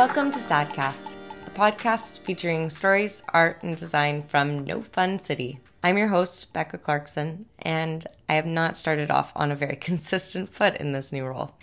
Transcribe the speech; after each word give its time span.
Welcome 0.00 0.30
to 0.30 0.38
Sadcast, 0.38 1.14
a 1.46 1.50
podcast 1.50 2.20
featuring 2.20 2.70
stories, 2.70 3.22
art, 3.34 3.62
and 3.62 3.76
design 3.76 4.22
from 4.22 4.64
No 4.64 4.80
Fun 4.80 5.18
City. 5.18 5.60
I'm 5.82 5.98
your 5.98 6.08
host, 6.08 6.54
Becca 6.54 6.78
Clarkson, 6.78 7.44
and 7.58 8.06
I 8.26 8.32
have 8.32 8.46
not 8.46 8.78
started 8.78 9.10
off 9.10 9.30
on 9.36 9.52
a 9.52 9.54
very 9.54 9.76
consistent 9.88 10.54
foot 10.54 10.78
in 10.78 10.92
this 10.92 11.12
new 11.12 11.26
role. 11.26 11.54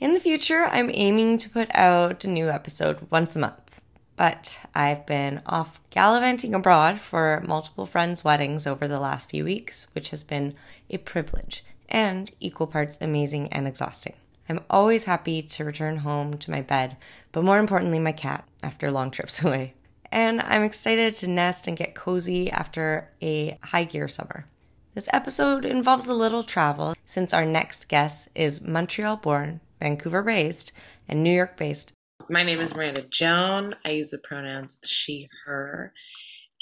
In 0.00 0.14
the 0.14 0.20
future, 0.20 0.64
I'm 0.64 0.90
aiming 0.92 1.38
to 1.38 1.48
put 1.48 1.72
out 1.76 2.24
a 2.24 2.28
new 2.28 2.50
episode 2.50 3.06
once 3.08 3.36
a 3.36 3.38
month, 3.38 3.80
but 4.16 4.66
I've 4.74 5.06
been 5.06 5.42
off 5.46 5.80
gallivanting 5.90 6.54
abroad 6.54 6.98
for 6.98 7.40
multiple 7.46 7.86
friends' 7.86 8.24
weddings 8.24 8.66
over 8.66 8.88
the 8.88 8.98
last 8.98 9.30
few 9.30 9.44
weeks, 9.44 9.86
which 9.94 10.10
has 10.10 10.24
been 10.24 10.56
a 10.90 10.98
privilege 10.98 11.64
and 11.88 12.32
equal 12.40 12.66
parts 12.66 12.98
amazing 13.00 13.52
and 13.52 13.68
exhausting. 13.68 14.14
I'm 14.48 14.60
always 14.70 15.04
happy 15.04 15.42
to 15.42 15.64
return 15.64 15.98
home 15.98 16.38
to 16.38 16.50
my 16.50 16.62
bed, 16.62 16.96
but 17.32 17.44
more 17.44 17.58
importantly, 17.58 17.98
my 17.98 18.12
cat 18.12 18.46
after 18.62 18.90
long 18.90 19.10
trips 19.10 19.42
away. 19.44 19.74
And 20.12 20.40
I'm 20.40 20.62
excited 20.62 21.16
to 21.16 21.28
nest 21.28 21.66
and 21.66 21.76
get 21.76 21.94
cozy 21.94 22.50
after 22.50 23.10
a 23.20 23.58
high 23.62 23.84
gear 23.84 24.08
summer. 24.08 24.46
This 24.94 25.08
episode 25.12 25.64
involves 25.64 26.08
a 26.08 26.14
little 26.14 26.42
travel 26.42 26.94
since 27.04 27.34
our 27.34 27.44
next 27.44 27.88
guest 27.88 28.28
is 28.34 28.66
Montreal 28.66 29.16
born, 29.16 29.60
Vancouver 29.80 30.22
raised, 30.22 30.72
and 31.08 31.22
New 31.22 31.34
York 31.34 31.56
based. 31.56 31.92
My 32.30 32.42
name 32.42 32.60
is 32.60 32.74
Miranda 32.74 33.02
Joan. 33.02 33.74
I 33.84 33.90
use 33.90 34.10
the 34.10 34.18
pronouns 34.18 34.78
she, 34.86 35.28
her, 35.44 35.92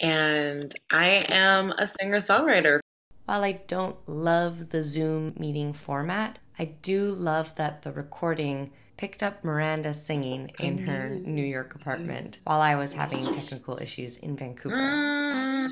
and 0.01 0.75
I 0.91 1.27
am 1.29 1.71
a 1.71 1.87
singer 1.87 2.17
songwriter. 2.17 2.81
While 3.27 3.45
I 3.45 3.53
don't 3.67 3.97
love 4.07 4.71
the 4.71 4.83
Zoom 4.83 5.35
meeting 5.39 5.73
format, 5.73 6.39
I 6.59 6.67
do 6.67 7.11
love 7.11 7.57
that 7.57 7.83
the 7.83 7.93
recording 7.93 8.71
picked 8.97 9.23
up 9.25 9.43
Miranda 9.43 9.93
singing 9.93 10.53
in 10.61 10.79
her 10.87 11.09
New 11.11 11.45
York 11.45 11.75
apartment 11.75 12.39
while 12.45 12.61
I 12.61 12.77
was 12.77 12.95
having 12.95 13.25
technical 13.33 13.81
issues 13.81 14.17
in 14.17 14.37
Vancouver. 14.37 15.67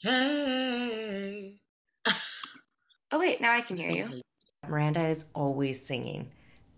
Hey. 0.00 1.56
Oh, 3.12 3.18
wait, 3.20 3.40
now 3.40 3.52
I 3.52 3.60
can 3.60 3.76
hear 3.76 3.90
you. 3.92 4.22
Miranda 4.68 5.00
is 5.06 5.26
always 5.34 5.86
singing, 5.86 6.32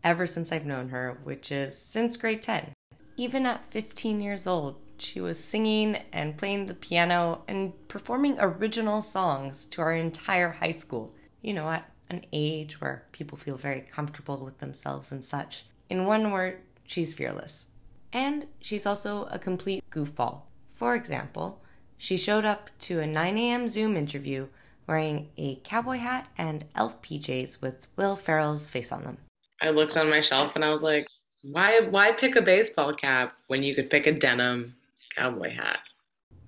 ever 0.04 0.26
since 0.26 0.52
I've 0.52 0.66
known 0.66 0.90
her, 0.90 1.18
which 1.24 1.50
is 1.50 1.78
since 1.78 2.18
grade 2.18 2.42
10. 2.42 2.74
Even 3.16 3.46
at 3.46 3.64
15 3.64 4.20
years 4.20 4.46
old, 4.46 4.76
she 4.98 5.18
was 5.18 5.42
singing 5.42 5.96
and 6.12 6.36
playing 6.36 6.66
the 6.66 6.74
piano 6.74 7.42
and 7.48 7.72
performing 7.88 8.38
original 8.38 9.00
songs 9.00 9.64
to 9.66 9.80
our 9.80 9.94
entire 9.94 10.50
high 10.50 10.72
school. 10.72 11.14
You 11.40 11.54
know, 11.54 11.70
at 11.70 11.90
an 12.08 12.24
age 12.32 12.80
where 12.80 13.04
people 13.12 13.38
feel 13.38 13.56
very 13.56 13.80
comfortable 13.80 14.38
with 14.38 14.58
themselves 14.58 15.12
and 15.12 15.24
such. 15.24 15.66
In 15.88 16.06
one 16.06 16.30
word, 16.30 16.60
she's 16.86 17.14
fearless. 17.14 17.70
And 18.12 18.46
she's 18.60 18.86
also 18.86 19.24
a 19.24 19.38
complete 19.38 19.84
goofball. 19.90 20.42
For 20.72 20.94
example, 20.94 21.62
she 21.96 22.16
showed 22.16 22.44
up 22.44 22.70
to 22.80 23.00
a 23.00 23.06
9 23.06 23.38
a.m. 23.38 23.66
Zoom 23.68 23.96
interview 23.96 24.48
wearing 24.86 25.30
a 25.36 25.56
cowboy 25.56 25.98
hat 25.98 26.28
and 26.38 26.64
elf 26.74 27.00
PJs 27.02 27.60
with 27.60 27.88
Will 27.96 28.16
Ferrell's 28.16 28.68
face 28.68 28.92
on 28.92 29.04
them. 29.04 29.18
I 29.60 29.70
looked 29.70 29.96
on 29.96 30.10
my 30.10 30.20
shelf 30.20 30.54
and 30.54 30.64
I 30.64 30.70
was 30.70 30.82
like, 30.82 31.06
why 31.42 31.80
why 31.90 32.12
pick 32.12 32.36
a 32.36 32.42
baseball 32.42 32.92
cap 32.92 33.32
when 33.46 33.62
you 33.62 33.74
could 33.74 33.88
pick 33.90 34.06
a 34.06 34.12
denim 34.12 34.74
cowboy 35.16 35.54
hat? 35.54 35.78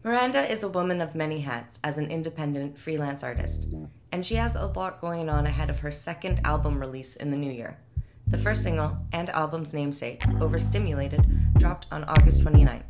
Miranda 0.05 0.51
is 0.51 0.63
a 0.63 0.69
woman 0.69 1.01
of 1.01 1.15
many 1.15 1.41
hats 1.41 1.81
as 1.83 1.99
an 1.99 2.11
independent 2.11 2.79
freelance 2.79 3.25
artist, 3.25 3.69
and 4.11 4.25
she 4.25 4.37
has 4.37 4.57
a 4.57 4.67
lot 4.67 5.01
going 5.01 5.29
on 5.29 5.47
ahead 5.47 5.71
of 5.71 5.81
her 5.81 5.91
second 5.91 6.41
album 6.45 6.79
release 6.79 7.17
in 7.17 7.31
the 7.31 7.37
new 7.37 7.51
year. 7.51 7.79
The 8.27 8.39
first 8.39 8.63
single 8.63 8.99
and 9.13 9.31
album's 9.31 9.73
namesake, 9.73 10.23
Overstimulated, 10.41 11.55
dropped 11.55 11.87
on 11.91 12.05
August 12.05 12.43
29th. 12.43 12.88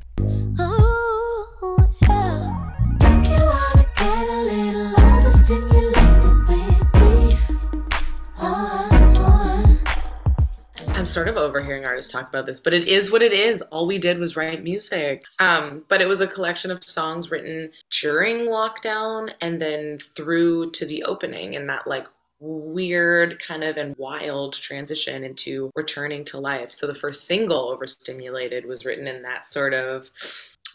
Sort 11.18 11.26
of 11.26 11.36
overhearing 11.36 11.84
artists 11.84 12.12
talk 12.12 12.28
about 12.28 12.46
this, 12.46 12.60
but 12.60 12.72
it 12.72 12.86
is 12.86 13.10
what 13.10 13.22
it 13.22 13.32
is. 13.32 13.60
All 13.72 13.88
we 13.88 13.98
did 13.98 14.20
was 14.20 14.36
write 14.36 14.62
music. 14.62 15.24
Um, 15.40 15.84
but 15.88 16.00
it 16.00 16.06
was 16.06 16.20
a 16.20 16.28
collection 16.28 16.70
of 16.70 16.88
songs 16.88 17.32
written 17.32 17.72
during 17.90 18.46
lockdown 18.46 19.32
and 19.40 19.60
then 19.60 19.98
through 20.14 20.70
to 20.70 20.86
the 20.86 21.02
opening 21.02 21.56
and 21.56 21.68
that 21.68 21.88
like 21.88 22.06
weird 22.38 23.42
kind 23.42 23.64
of 23.64 23.76
and 23.76 23.96
wild 23.96 24.54
transition 24.54 25.24
into 25.24 25.72
returning 25.74 26.24
to 26.26 26.38
life. 26.38 26.72
So 26.72 26.86
the 26.86 26.94
first 26.94 27.24
single, 27.24 27.70
Overstimulated, 27.70 28.64
was 28.64 28.84
written 28.84 29.08
in 29.08 29.22
that 29.22 29.50
sort 29.50 29.74
of 29.74 30.08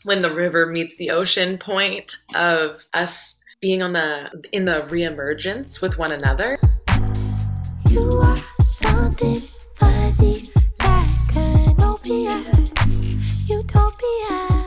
when 0.03 0.21
the 0.21 0.35
river 0.35 0.65
meets 0.65 0.97
the 0.97 1.11
ocean 1.11 1.57
point 1.57 2.17
of 2.35 2.83
us 2.93 3.39
being 3.61 3.81
on 3.81 3.93
the 3.93 4.29
in 4.51 4.65
the 4.65 4.81
reemergence 4.89 5.81
with 5.81 5.97
one 5.97 6.11
another. 6.11 6.59
You 7.89 8.11
are 8.11 8.37
something 8.65 9.39
fuzzy 9.75 10.51
like 10.79 11.35
an 11.35 11.81
opiate. 11.81 12.71
Utopia. 13.47 14.63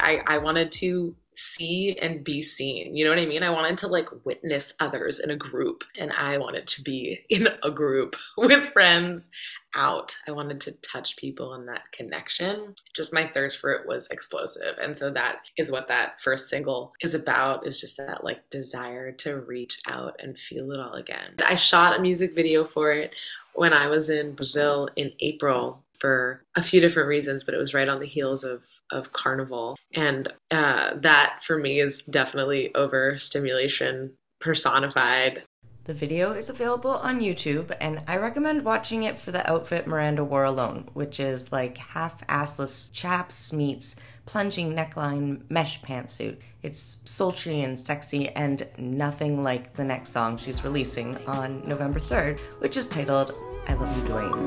I, 0.00 0.22
I 0.26 0.38
wanted 0.38 0.72
to 0.72 1.14
see 1.38 1.96
and 2.02 2.24
be 2.24 2.42
seen. 2.42 2.96
You 2.96 3.04
know 3.04 3.10
what 3.10 3.20
I 3.20 3.26
mean? 3.26 3.44
I 3.44 3.50
wanted 3.50 3.78
to 3.78 3.86
like 3.86 4.08
witness 4.24 4.74
others 4.80 5.20
in 5.20 5.30
a 5.30 5.36
group 5.36 5.84
and 5.96 6.12
I 6.12 6.36
wanted 6.36 6.66
to 6.66 6.82
be 6.82 7.24
in 7.30 7.48
a 7.62 7.70
group 7.70 8.16
with 8.36 8.72
friends 8.72 9.30
out. 9.74 10.16
I 10.26 10.32
wanted 10.32 10.60
to 10.62 10.72
touch 10.72 11.16
people 11.16 11.54
and 11.54 11.68
that 11.68 11.82
connection. 11.92 12.74
Just 12.94 13.14
my 13.14 13.30
thirst 13.32 13.58
for 13.58 13.72
it 13.72 13.86
was 13.86 14.08
explosive. 14.08 14.76
And 14.82 14.98
so 14.98 15.10
that 15.12 15.40
is 15.56 15.70
what 15.70 15.86
that 15.88 16.14
first 16.24 16.48
single 16.48 16.92
is 17.02 17.14
about 17.14 17.66
is 17.66 17.80
just 17.80 17.98
that 17.98 18.24
like 18.24 18.48
desire 18.50 19.12
to 19.12 19.40
reach 19.40 19.80
out 19.86 20.16
and 20.20 20.38
feel 20.38 20.72
it 20.72 20.80
all 20.80 20.94
again. 20.94 21.34
I 21.46 21.54
shot 21.54 21.96
a 21.96 22.02
music 22.02 22.34
video 22.34 22.64
for 22.64 22.92
it 22.92 23.14
when 23.58 23.72
I 23.72 23.88
was 23.88 24.08
in 24.08 24.34
Brazil 24.34 24.88
in 24.96 25.12
April 25.20 25.82
for 25.98 26.44
a 26.54 26.62
few 26.62 26.80
different 26.80 27.08
reasons, 27.08 27.42
but 27.42 27.54
it 27.54 27.58
was 27.58 27.74
right 27.74 27.88
on 27.88 28.00
the 28.00 28.06
heels 28.06 28.44
of 28.44 28.62
of 28.90 29.12
Carnival, 29.12 29.76
and 29.94 30.32
uh, 30.50 30.94
that 30.96 31.40
for 31.46 31.58
me 31.58 31.80
is 31.80 32.02
definitely 32.02 32.74
overstimulation 32.74 34.12
personified. 34.40 35.42
The 35.84 35.94
video 35.94 36.32
is 36.32 36.50
available 36.50 36.90
on 36.90 37.20
YouTube, 37.20 37.74
and 37.80 38.02
I 38.06 38.16
recommend 38.16 38.64
watching 38.64 39.04
it 39.04 39.16
for 39.16 39.30
the 39.30 39.50
outfit 39.50 39.86
Miranda 39.86 40.22
wore 40.22 40.44
alone, 40.44 40.88
which 40.92 41.18
is 41.18 41.50
like 41.50 41.78
half 41.78 42.26
assless 42.26 42.90
chaps 42.92 43.52
meets 43.52 43.96
plunging 44.26 44.74
neckline 44.74 45.50
mesh 45.50 45.80
pantsuit. 45.80 46.36
It's 46.62 47.00
sultry 47.06 47.62
and 47.62 47.80
sexy, 47.80 48.28
and 48.28 48.68
nothing 48.76 49.42
like 49.42 49.74
the 49.74 49.84
next 49.84 50.10
song 50.10 50.36
she's 50.36 50.62
releasing 50.62 51.16
on 51.26 51.66
November 51.66 51.98
3rd, 52.00 52.38
which 52.60 52.76
is 52.76 52.86
titled 52.86 53.34
I 53.68 53.74
Love 53.74 53.96
You, 53.96 54.02
Dwayne. 54.04 54.46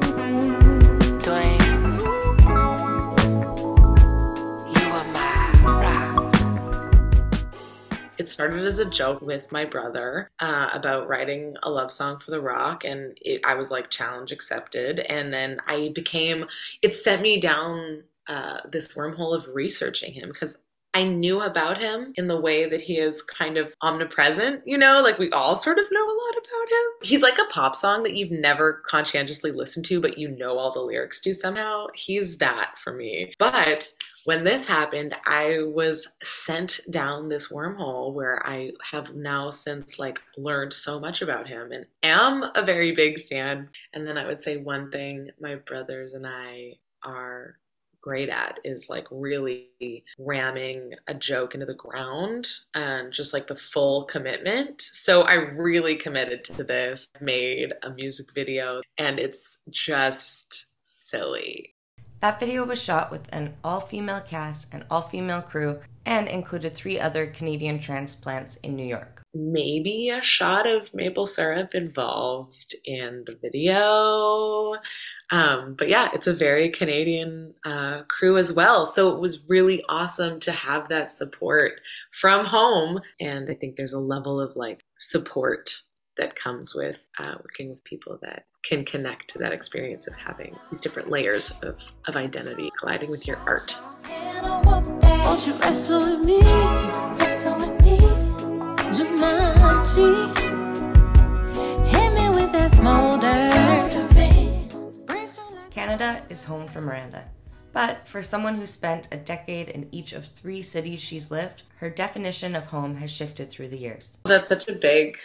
Dwayne. 1.22 2.00
You 4.76 4.90
are 4.90 5.06
my 5.14 5.52
rock. 5.80 6.34
It 8.18 8.30
started 8.30 8.66
as 8.66 8.80
a 8.80 8.86
joke 8.86 9.22
with 9.22 9.52
my 9.52 9.64
brother 9.64 10.32
uh, 10.40 10.70
about 10.74 11.08
writing 11.08 11.56
a 11.62 11.70
love 11.70 11.92
song 11.92 12.20
for 12.20 12.32
The 12.32 12.42
Rock, 12.42 12.84
and 12.84 13.16
it, 13.22 13.42
I 13.46 13.54
was 13.54 13.70
like, 13.70 13.92
challenge 13.92 14.32
accepted. 14.32 15.00
And 15.00 15.32
then 15.32 15.60
I 15.68 15.92
became, 15.94 16.46
it 16.82 16.96
sent 16.96 17.22
me 17.22 17.40
down 17.40 18.04
uh, 18.28 18.62
this 18.72 18.96
wormhole 18.96 19.36
of 19.36 19.48
researching 19.54 20.14
him 20.14 20.30
because 20.30 20.58
I 20.94 21.04
knew 21.04 21.42
about 21.42 21.78
him 21.78 22.14
in 22.16 22.28
the 22.28 22.40
way 22.40 22.70
that 22.70 22.82
he 22.82 22.98
is 22.98 23.22
kind 23.22 23.58
of 23.58 23.74
omnipresent, 23.82 24.62
you 24.66 24.78
know, 24.78 25.02
like 25.02 25.18
we 25.18 25.32
all 25.32 25.56
sort 25.56 25.80
of 25.80 25.86
know 25.90 26.06
a 26.06 26.08
lot 26.08 26.34
about 26.34 26.70
him. 26.70 26.86
He's 27.02 27.22
like 27.22 27.38
a 27.38 27.52
pop 27.52 27.76
song 27.76 28.04
that 28.04 28.16
you've 28.16 28.32
never 28.32 28.84
conscientiously 28.90 29.52
listened 29.52 29.86
to, 29.86 30.02
but 30.02 30.18
you 30.18 30.30
know 30.30 30.58
all 30.58 30.74
the 30.74 30.82
lyrics 30.82 31.22
to 31.22 31.34
somehow. 31.34 31.88
He's 31.94 32.38
that 32.40 32.76
for 32.84 32.92
me. 32.92 33.34
But 33.40 33.88
when 34.26 34.44
this 34.44 34.66
happened, 34.66 35.16
I 35.26 35.60
was 35.64 36.10
sent 36.24 36.82
down 36.90 37.30
this 37.30 37.48
wormhole 37.48 38.14
where 38.14 38.46
I 38.46 38.72
have 38.92 39.16
now 39.16 39.50
since 39.50 39.98
like 39.98 40.20
learned 40.38 40.74
so 40.74 41.00
much 41.00 41.22
about 41.22 41.48
him 41.48 41.72
and 41.72 41.86
am 42.04 42.44
a 42.54 42.66
very 42.66 42.94
big 42.94 43.28
fan. 43.28 43.70
And 43.94 44.06
then 44.06 44.18
I 44.18 44.28
would 44.28 44.44
say 44.44 44.58
one 44.58 44.92
thing 44.92 45.30
my 45.40 45.56
brothers 45.56 46.14
and 46.14 46.28
I 46.28 46.74
are 47.04 47.56
great 48.02 48.30
at 48.30 48.60
is 48.64 48.90
like 48.90 49.08
really 49.12 49.70
ramming 50.18 50.94
a 51.08 51.14
joke 51.14 51.54
into 51.54 51.66
the 51.66 51.74
ground 51.74 52.48
and 52.74 53.14
just 53.14 53.34
like 53.34 53.48
the 53.48 53.56
full 53.56 54.06
commitment. 54.06 54.82
So 54.82 55.22
I 55.22 55.34
really 55.34 55.96
committed 55.96 56.44
to 56.46 56.64
this, 56.64 57.08
made 57.20 57.74
a 57.84 57.92
music 57.92 58.28
video, 58.34 58.82
and 58.98 59.20
it's 59.20 59.60
just 59.70 60.68
silly. 60.82 61.76
That 62.22 62.40
video 62.40 62.66
was 62.66 62.82
shot 62.82 63.10
with 63.10 63.28
an 63.34 63.56
all 63.64 63.80
female 63.80 64.22
cast 64.22 64.76
and 64.76 64.86
all 64.92 65.02
female 65.02 65.42
crew 65.42 65.80
and 66.06 66.28
included 66.28 66.76
three 66.76 67.00
other 67.00 67.26
Canadian 67.26 67.80
transplants 67.80 68.58
in 68.58 68.76
New 68.76 68.86
York. 68.86 69.24
Maybe 69.34 70.10
a 70.10 70.22
shot 70.22 70.68
of 70.68 70.94
maple 70.94 71.26
syrup 71.26 71.74
involved 71.74 72.76
in 72.86 73.24
the 73.26 73.36
video. 73.42 74.76
Um, 75.32 75.76
but 75.78 75.88
yeah, 75.88 76.10
it's 76.14 76.28
a 76.28 76.34
very 76.34 76.70
Canadian 76.70 77.54
uh, 77.66 78.04
crew 78.04 78.38
as 78.38 78.52
well. 78.52 78.86
So 78.86 79.16
it 79.16 79.22
was 79.22 79.44
really 79.48 79.84
awesome 79.88 80.40
to 80.42 80.52
have 80.52 80.90
that 80.90 81.12
support 81.12 81.80
from 82.20 82.46
home. 82.46 83.00
And 83.20 83.50
I 83.50 83.54
think 83.56 83.78
there's 83.78 83.94
a 83.94 84.00
level 84.00 84.42
of 84.42 84.56
like 84.58 84.84
support 84.98 85.72
that 86.18 86.36
comes 86.36 86.76
with 86.76 87.08
uh, 87.18 87.36
working 87.40 87.70
with 87.70 87.84
people 87.86 88.20
that 88.22 88.46
can 88.64 88.84
connect 88.84 89.30
to 89.30 89.40
that 89.40 89.54
experience 89.54 90.06
of 90.08 90.14
having 90.16 90.56
these 90.70 90.82
different 90.82 91.10
layers 91.10 91.52
of, 91.64 91.78
of 92.08 92.16
identity 92.16 92.70
colliding 92.80 93.10
with 93.10 93.26
your 93.26 93.38
art. 93.38 93.76
Hit 101.88 102.14
me 102.14 102.30
with 102.30 102.52
that 102.52 102.70
smoldering. 102.72 104.01
Canada 105.82 106.22
is 106.30 106.46
home 106.46 106.68
for 106.68 106.80
Miranda. 106.80 107.24
But 107.74 108.08
for 108.08 108.22
someone 108.22 108.54
who 108.54 108.68
spent 108.68 109.08
a 109.12 109.18
decade 109.18 109.68
in 109.68 109.90
each 109.92 110.14
of 110.14 110.24
three 110.24 110.62
cities 110.62 111.02
she's 111.02 111.32
lived, 111.32 111.64
her 111.78 111.90
definition 111.90 112.56
of 112.56 112.68
home 112.68 112.96
has 112.98 113.10
shifted 113.10 113.50
through 113.50 113.70
the 113.70 113.80
years. 113.80 114.20
That's 114.24 114.48
such 114.48 114.68
a 114.68 114.76
big, 114.76 115.18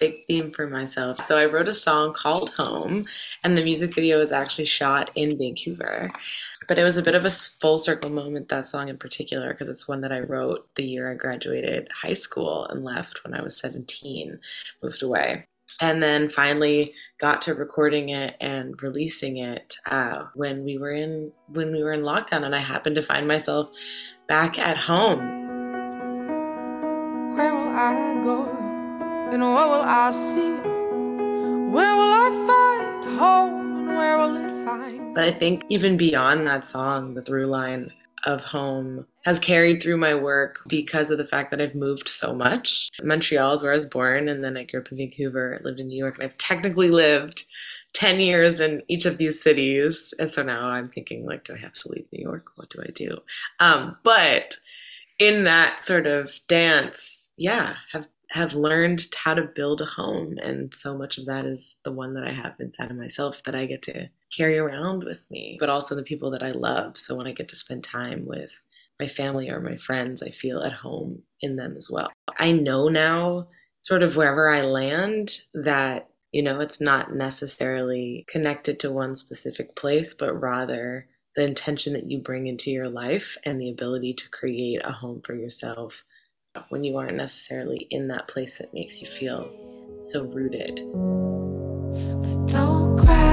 big 0.00 0.26
theme 0.26 0.50
for 0.50 0.66
myself. 0.66 1.26
So 1.26 1.36
I 1.36 1.44
wrote 1.44 1.68
a 1.68 1.74
song 1.74 2.14
called 2.14 2.54
Home, 2.56 3.04
and 3.44 3.54
the 3.54 3.62
music 3.62 3.94
video 3.94 4.18
was 4.18 4.32
actually 4.32 4.64
shot 4.64 5.10
in 5.14 5.36
Vancouver. 5.36 6.10
But 6.68 6.78
it 6.78 6.82
was 6.82 6.96
a 6.96 7.02
bit 7.02 7.14
of 7.14 7.26
a 7.26 7.30
full 7.30 7.78
circle 7.78 8.08
moment, 8.08 8.48
that 8.48 8.68
song 8.68 8.88
in 8.88 8.96
particular, 8.96 9.52
because 9.52 9.68
it's 9.68 9.86
one 9.86 10.00
that 10.00 10.10
I 10.10 10.20
wrote 10.20 10.74
the 10.76 10.84
year 10.84 11.12
I 11.12 11.16
graduated 11.16 11.90
high 11.92 12.14
school 12.14 12.64
and 12.68 12.82
left 12.82 13.22
when 13.24 13.34
I 13.34 13.42
was 13.42 13.58
17, 13.58 14.40
moved 14.82 15.02
away. 15.02 15.44
And 15.80 16.02
then 16.02 16.30
finally 16.30 16.94
got 17.20 17.42
to 17.42 17.54
recording 17.54 18.10
it 18.10 18.34
and 18.40 18.80
releasing 18.82 19.38
it 19.38 19.76
uh, 19.90 20.24
when 20.34 20.64
we 20.64 20.78
were 20.78 20.92
in 20.92 21.32
when 21.48 21.72
we 21.72 21.82
were 21.82 21.92
in 21.92 22.00
lockdown, 22.02 22.44
and 22.44 22.54
I 22.54 22.60
happened 22.60 22.96
to 22.96 23.02
find 23.02 23.28
myself 23.28 23.70
back 24.28 24.58
at 24.58 24.76
home 24.76 25.18
Where 27.36 27.54
will 27.54 27.68
I 27.68 28.14
go? 28.24 28.48
And 29.30 29.42
what 29.42 29.68
will 29.68 29.82
I 29.82 30.10
see? 30.10 30.52
Where 31.70 31.94
will 31.96 32.12
I 32.12 32.30
find 32.46 33.18
home? 33.18 33.88
And 33.88 33.98
where 33.98 34.18
will 34.18 34.36
it 34.36 34.64
find? 34.64 35.14
But 35.14 35.24
I 35.24 35.32
think 35.32 35.66
even 35.68 35.98
beyond 35.98 36.46
that 36.46 36.64
song, 36.64 37.12
the 37.12 37.20
through 37.20 37.46
line 37.46 37.92
of 38.24 38.40
home 38.42 39.06
has 39.26 39.40
carried 39.40 39.82
through 39.82 39.96
my 39.96 40.14
work 40.14 40.60
because 40.68 41.10
of 41.10 41.18
the 41.18 41.26
fact 41.26 41.50
that 41.50 41.60
I've 41.60 41.74
moved 41.74 42.08
so 42.08 42.32
much. 42.32 42.92
Montreal 43.02 43.54
is 43.54 43.62
where 43.62 43.72
I 43.72 43.76
was 43.76 43.84
born, 43.84 44.28
and 44.28 44.42
then 44.42 44.56
I 44.56 44.62
grew 44.62 44.80
up 44.80 44.92
in 44.92 44.98
Vancouver, 44.98 45.60
lived 45.64 45.80
in 45.80 45.88
New 45.88 45.98
York, 45.98 46.14
and 46.14 46.22
I've 46.22 46.38
technically 46.38 46.90
lived 46.90 47.42
10 47.94 48.20
years 48.20 48.60
in 48.60 48.84
each 48.86 49.04
of 49.04 49.18
these 49.18 49.42
cities. 49.42 50.14
And 50.20 50.32
so 50.32 50.44
now 50.44 50.68
I'm 50.68 50.88
thinking, 50.88 51.26
like, 51.26 51.44
do 51.44 51.54
I 51.54 51.58
have 51.58 51.74
to 51.74 51.88
leave 51.88 52.06
New 52.12 52.22
York? 52.22 52.52
What 52.54 52.70
do 52.70 52.80
I 52.80 52.92
do? 52.92 53.18
Um, 53.58 53.96
but 54.04 54.58
in 55.18 55.42
that 55.42 55.82
sort 55.82 56.06
of 56.06 56.30
dance, 56.46 57.28
yeah, 57.36 57.74
have 57.90 58.06
have 58.30 58.54
learned 58.54 59.06
how 59.16 59.34
to 59.34 59.42
build 59.54 59.80
a 59.80 59.86
home 59.86 60.36
and 60.42 60.74
so 60.74 60.98
much 60.98 61.16
of 61.16 61.26
that 61.26 61.46
is 61.46 61.78
the 61.84 61.92
one 61.92 62.12
that 62.12 62.24
I 62.24 62.32
have 62.32 62.54
inside 62.58 62.90
of 62.90 62.96
myself 62.96 63.40
that 63.44 63.54
I 63.54 63.66
get 63.66 63.82
to 63.82 64.08
carry 64.36 64.58
around 64.58 65.04
with 65.04 65.20
me, 65.30 65.56
but 65.60 65.70
also 65.70 65.94
the 65.94 66.02
people 66.02 66.30
that 66.32 66.42
I 66.42 66.50
love. 66.50 66.98
So 66.98 67.14
when 67.14 67.28
I 67.28 67.32
get 67.32 67.48
to 67.50 67.56
spend 67.56 67.84
time 67.84 68.26
with 68.26 68.50
my 69.00 69.08
family 69.08 69.48
or 69.50 69.60
my 69.60 69.76
friends, 69.76 70.22
I 70.22 70.30
feel 70.30 70.62
at 70.62 70.72
home 70.72 71.22
in 71.40 71.56
them 71.56 71.74
as 71.76 71.90
well. 71.90 72.10
I 72.38 72.52
know 72.52 72.88
now, 72.88 73.48
sort 73.78 74.02
of 74.02 74.16
wherever 74.16 74.48
I 74.48 74.62
land, 74.62 75.40
that, 75.54 76.08
you 76.32 76.42
know, 76.42 76.60
it's 76.60 76.80
not 76.80 77.14
necessarily 77.14 78.24
connected 78.28 78.80
to 78.80 78.90
one 78.90 79.16
specific 79.16 79.76
place, 79.76 80.14
but 80.14 80.40
rather 80.40 81.08
the 81.34 81.44
intention 81.44 81.92
that 81.92 82.10
you 82.10 82.18
bring 82.18 82.46
into 82.46 82.70
your 82.70 82.88
life 82.88 83.36
and 83.44 83.60
the 83.60 83.70
ability 83.70 84.14
to 84.14 84.30
create 84.30 84.80
a 84.84 84.92
home 84.92 85.20
for 85.24 85.34
yourself 85.34 86.02
when 86.70 86.82
you 86.82 86.96
aren't 86.96 87.16
necessarily 87.16 87.86
in 87.90 88.08
that 88.08 88.28
place 88.28 88.56
that 88.56 88.72
makes 88.72 89.02
you 89.02 89.08
feel 89.08 89.52
so 90.00 90.24
rooted. 90.24 90.76
Don't 92.46 92.98
cry. 92.98 93.26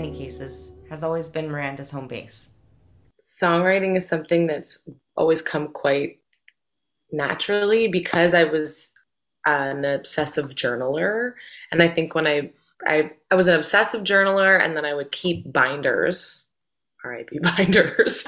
Many 0.00 0.14
cases, 0.14 0.78
has 0.90 1.02
always 1.02 1.28
been 1.30 1.50
Miranda's 1.50 1.90
home 1.90 2.06
base. 2.06 2.54
Songwriting 3.22 3.96
is 3.96 4.06
something 4.06 4.46
that's 4.46 4.86
always 5.16 5.40
come 5.40 5.68
quite 5.68 6.18
naturally 7.10 7.88
because 7.88 8.34
I 8.34 8.44
was 8.44 8.92
an 9.46 9.84
obsessive 9.86 10.50
journaler. 10.50 11.32
And 11.72 11.82
I 11.82 11.88
think 11.88 12.14
when 12.14 12.26
I, 12.26 12.50
I, 12.86 13.10
I 13.30 13.34
was 13.36 13.48
an 13.48 13.56
obsessive 13.56 14.02
journaler 14.02 14.62
and 14.62 14.76
then 14.76 14.84
I 14.84 14.92
would 14.92 15.12
keep 15.12 15.50
binders, 15.50 16.48
RIP 17.02 17.30
binders, 17.42 18.26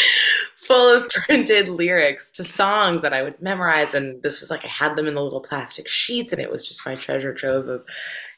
full 0.66 0.96
of 0.96 1.08
printed 1.10 1.68
lyrics 1.68 2.30
to 2.32 2.42
songs 2.42 3.02
that 3.02 3.12
I 3.12 3.22
would 3.22 3.40
memorize. 3.40 3.94
And 3.94 4.20
this 4.24 4.42
is 4.42 4.50
like 4.50 4.64
I 4.64 4.68
had 4.68 4.96
them 4.96 5.06
in 5.06 5.14
the 5.14 5.22
little 5.22 5.42
plastic 5.42 5.86
sheets 5.86 6.32
and 6.32 6.42
it 6.42 6.50
was 6.50 6.66
just 6.66 6.84
my 6.84 6.96
treasure 6.96 7.34
trove 7.34 7.68
of, 7.68 7.84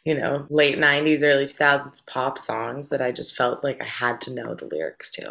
you 0.07 0.15
know, 0.15 0.47
late 0.51 0.79
90s, 0.79 1.25
early 1.25 1.47
2000s 1.47 2.07
pop 2.07 2.39
songs 2.39 2.91
that 2.91 3.03
I 3.03 3.11
just 3.11 3.35
felt 3.35 3.65
like 3.65 3.83
I 3.83 3.87
had 3.87 4.21
to 4.23 4.33
know 4.33 4.55
the 4.55 4.67
lyrics 4.67 5.11
to. 5.13 5.31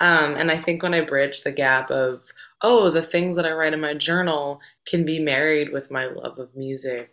Um, 0.00 0.36
and 0.36 0.50
I 0.50 0.60
think 0.60 0.82
when 0.82 0.94
I 0.94 1.02
bridged 1.02 1.44
the 1.44 1.52
gap 1.52 1.90
of, 1.90 2.22
oh, 2.62 2.90
the 2.90 3.02
things 3.02 3.36
that 3.36 3.44
I 3.44 3.52
write 3.52 3.74
in 3.74 3.80
my 3.80 3.92
journal 3.92 4.58
can 4.88 5.04
be 5.04 5.18
married 5.18 5.70
with 5.70 5.90
my 5.90 6.06
love 6.06 6.38
of 6.38 6.56
music, 6.56 7.10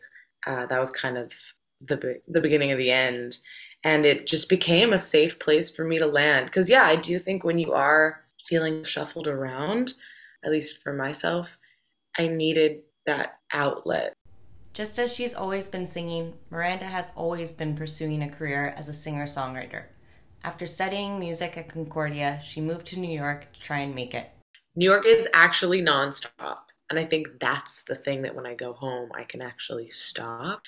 uh, 0.47 0.65
that 0.67 0.79
was 0.79 0.91
kind 0.91 1.17
of 1.17 1.33
the 1.81 2.21
the 2.29 2.39
beginning 2.39 2.71
of 2.71 2.77
the 2.77 2.91
end. 2.91 3.39
And 3.83 4.06
it 4.06 4.25
just 4.25 4.47
became 4.47 4.94
a 4.94 4.97
safe 4.97 5.39
place 5.39 5.75
for 5.75 5.83
me 5.83 5.99
to 5.99 6.07
land. 6.07 6.45
Because, 6.45 6.69
yeah, 6.69 6.83
I 6.83 6.95
do 6.95 7.19
think 7.19 7.44
when 7.44 7.59
you 7.59 7.73
are 7.73 8.21
feeling 8.47 8.85
shuffled 8.85 9.27
around, 9.27 9.95
at 10.45 10.51
least 10.51 10.81
for 10.81 10.94
myself, 10.94 11.57
I 12.18 12.30
needed 12.30 12.83
that 13.06 13.39
outlet. 13.51 14.16
Just 14.73 14.97
as 14.97 15.13
she's 15.13 15.35
always 15.35 15.69
been 15.69 15.85
singing, 15.85 16.33
Miranda 16.49 16.85
has 16.85 17.11
always 17.15 17.51
been 17.51 17.75
pursuing 17.75 18.23
a 18.23 18.30
career 18.30 18.73
as 18.75 18.89
a 18.89 18.94
singer 18.94 19.25
songwriter. 19.25 19.83
After 20.44 20.65
studying 20.65 21.19
music 21.19 21.56
at 21.57 21.69
Concordia, 21.69 22.39
she 22.44 22.59
moved 22.59 22.87
to 22.87 22.99
New 22.99 23.15
York 23.15 23.53
to 23.53 23.59
try 23.59 23.80
and 23.80 23.94
make 23.94 24.15
it. 24.15 24.31
New 24.75 24.89
York 24.89 25.06
is 25.06 25.27
actually 25.31 25.83
nonstop. 25.83 26.57
And 26.89 26.97
I 26.97 27.06
think 27.06 27.39
that's 27.39 27.83
the 27.83 27.97
thing 27.97 28.23
that 28.23 28.33
when 28.33 28.47
I 28.47 28.56
go 28.56 28.73
home, 28.73 29.11
I 29.13 29.25
can 29.25 29.44
actually 29.44 29.92
stop. 29.92 30.63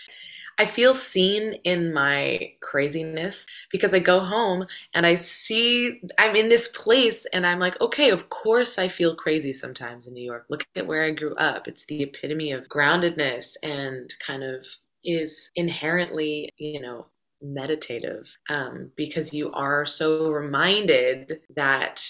I 0.57 0.65
feel 0.65 0.93
seen 0.93 1.53
in 1.63 1.93
my 1.93 2.53
craziness 2.61 3.45
because 3.71 3.93
I 3.93 3.99
go 3.99 4.19
home 4.21 4.65
and 4.93 5.05
I 5.05 5.15
see 5.15 6.01
I'm 6.17 6.35
in 6.35 6.49
this 6.49 6.69
place 6.69 7.25
and 7.33 7.45
I'm 7.45 7.59
like, 7.59 7.79
okay, 7.81 8.09
of 8.09 8.29
course 8.29 8.79
I 8.79 8.87
feel 8.87 9.15
crazy 9.15 9.51
sometimes 9.51 10.07
in 10.07 10.13
New 10.13 10.23
York. 10.23 10.45
Look 10.49 10.65
at 10.75 10.87
where 10.87 11.03
I 11.03 11.11
grew 11.11 11.35
up. 11.35 11.67
It's 11.67 11.85
the 11.85 12.03
epitome 12.03 12.51
of 12.51 12.69
groundedness 12.69 13.55
and 13.63 14.13
kind 14.25 14.43
of 14.43 14.65
is 15.03 15.51
inherently, 15.55 16.49
you 16.57 16.81
know, 16.81 17.07
meditative 17.41 18.27
um, 18.49 18.91
because 18.95 19.33
you 19.33 19.51
are 19.51 19.85
so 19.85 20.31
reminded 20.31 21.41
that 21.55 22.03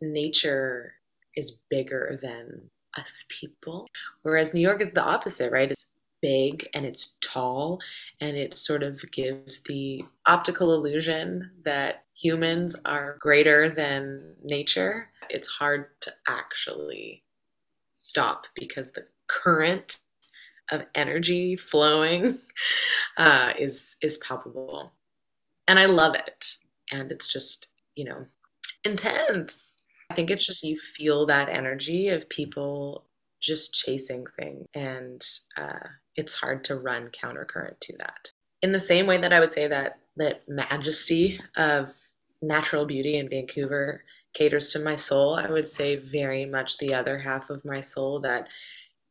nature 0.00 0.94
is 1.36 1.58
bigger 1.68 2.18
than 2.22 2.70
us 2.96 3.24
people. 3.28 3.86
Whereas 4.22 4.54
New 4.54 4.60
York 4.60 4.80
is 4.80 4.90
the 4.90 5.02
opposite, 5.02 5.52
right? 5.52 5.70
It's 5.70 5.88
big 6.20 6.68
and 6.74 6.84
it's 6.84 7.16
tall 7.20 7.78
and 8.20 8.36
it 8.36 8.56
sort 8.56 8.82
of 8.82 9.00
gives 9.12 9.62
the 9.62 10.04
optical 10.26 10.74
illusion 10.74 11.50
that 11.64 12.04
humans 12.14 12.76
are 12.84 13.16
greater 13.20 13.70
than 13.70 14.34
nature. 14.42 15.08
It's 15.30 15.48
hard 15.48 15.86
to 16.02 16.12
actually 16.26 17.24
stop 17.94 18.44
because 18.54 18.90
the 18.92 19.06
current 19.28 20.00
of 20.70 20.82
energy 20.94 21.56
flowing 21.56 22.38
uh, 23.16 23.52
is 23.58 23.96
is 24.02 24.18
palpable, 24.18 24.92
and 25.66 25.78
I 25.78 25.86
love 25.86 26.14
it. 26.14 26.46
And 26.90 27.10
it's 27.10 27.26
just 27.26 27.68
you 27.94 28.04
know 28.04 28.26
intense. 28.84 29.74
I 30.10 30.14
think 30.14 30.30
it's 30.30 30.44
just 30.44 30.64
you 30.64 30.78
feel 30.78 31.26
that 31.26 31.50
energy 31.50 32.08
of 32.08 32.28
people 32.30 33.04
just 33.40 33.74
chasing 33.74 34.24
things, 34.38 34.66
and 34.74 35.24
uh, 35.56 35.88
it's 36.16 36.34
hard 36.34 36.64
to 36.64 36.76
run 36.76 37.10
countercurrent 37.10 37.78
to 37.80 37.96
that. 37.98 38.30
In 38.62 38.72
the 38.72 38.80
same 38.80 39.06
way 39.06 39.20
that 39.20 39.32
I 39.32 39.40
would 39.40 39.52
say 39.52 39.68
that 39.68 39.98
that 40.16 40.42
majesty 40.48 41.40
of 41.56 41.90
natural 42.42 42.84
beauty 42.84 43.18
in 43.18 43.28
Vancouver 43.28 44.02
caters 44.34 44.68
to 44.72 44.78
my 44.78 44.94
soul, 44.94 45.34
I 45.36 45.50
would 45.50 45.70
say 45.70 45.96
very 45.96 46.44
much 46.44 46.78
the 46.78 46.94
other 46.94 47.18
half 47.18 47.50
of 47.50 47.64
my 47.64 47.80
soul 47.80 48.20
that 48.20 48.48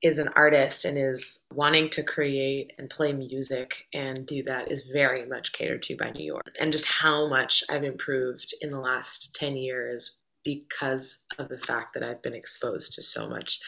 is 0.03 0.19
an 0.19 0.29
artist 0.35 0.85
and 0.85 0.97
is 0.97 1.39
wanting 1.53 1.89
to 1.89 2.03
create 2.03 2.71
and 2.77 2.89
play 2.89 3.11
music 3.13 3.87
and 3.93 4.27
do 4.27 4.43
that 4.43 4.71
is 4.71 4.83
very 4.93 5.25
much 5.25 5.53
catered 5.53 5.81
to 5.81 5.97
by 5.97 6.11
New 6.11 6.23
York. 6.23 6.53
And 6.59 6.71
just 6.71 6.85
how 6.85 7.27
much 7.27 7.63
I've 7.69 7.83
improved 7.83 8.53
in 8.61 8.69
the 8.69 8.79
last 8.79 9.33
10 9.33 9.55
years 9.55 10.17
because 10.43 11.23
of 11.39 11.49
the 11.49 11.57
fact 11.57 11.93
that 11.93 12.03
I've 12.03 12.21
been 12.21 12.35
exposed 12.35 12.93
to 12.93 13.03
so 13.03 13.27
much 13.27 13.59